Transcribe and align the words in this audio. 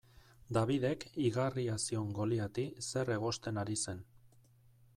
Davidek 0.55 1.03
igarria 1.25 1.75
zion 1.83 2.09
Goliati 2.21 2.65
zer 2.87 3.13
egosten 3.17 3.61
ari 3.65 3.77
zen. 3.85 4.05